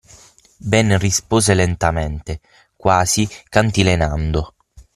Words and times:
Ben 0.71 0.97
rispose 0.97 1.53
lentamente, 1.53 2.41
quasi 2.75 3.29
cantilenando. 3.49 4.55